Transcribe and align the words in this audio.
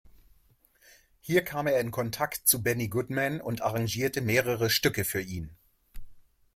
Hier 1.19 1.43
kam 1.43 1.67
er 1.67 1.79
in 1.79 1.91
Kontakt 1.91 2.47
zu 2.47 2.63
Benny 2.63 2.87
Goodman 2.87 3.39
und 3.39 3.61
arrangierte 3.61 4.19
mehrere 4.21 4.71
Stücke 4.71 5.05
für 5.05 5.21
ihn. 5.21 5.55